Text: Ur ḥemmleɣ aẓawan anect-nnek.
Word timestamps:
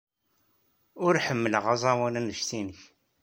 Ur 1.05 1.15
ḥemmleɣ 1.25 1.65
aẓawan 1.73 2.17
anect-nnek. 2.19 2.81